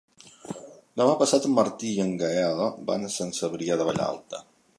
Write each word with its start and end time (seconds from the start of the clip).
Demà 1.01 1.11
passat 1.19 1.45
en 1.49 1.53
Martí 1.57 1.91
i 1.99 2.03
en 2.07 2.17
Gaël 2.23 2.63
van 2.89 3.07
a 3.07 3.13
Sant 3.19 3.35
Cebrià 3.43 3.79
de 3.83 3.89
Vallalta. 3.93 4.43